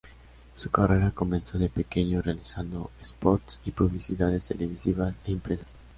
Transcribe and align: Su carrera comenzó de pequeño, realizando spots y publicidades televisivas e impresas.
Su 0.55 0.71
carrera 0.71 1.11
comenzó 1.11 1.59
de 1.59 1.69
pequeño, 1.69 2.23
realizando 2.23 2.89
spots 3.05 3.59
y 3.65 3.69
publicidades 3.69 4.47
televisivas 4.47 5.13
e 5.25 5.31
impresas. 5.31 5.71